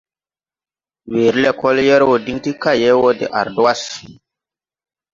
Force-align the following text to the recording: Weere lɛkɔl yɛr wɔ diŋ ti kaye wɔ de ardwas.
Weere 1.11 1.39
lɛkɔl 1.43 1.77
yɛr 1.87 2.01
wɔ 2.09 2.15
diŋ 2.25 2.37
ti 2.43 2.51
kaye 2.61 2.89
wɔ 3.01 3.09
de 3.19 3.25
ardwas. 3.39 3.81